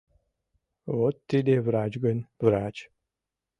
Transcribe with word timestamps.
Вот 0.95 1.15
тиде 1.29 1.53
врач 1.67 1.93
гын, 2.03 2.17
врач! 2.45 2.75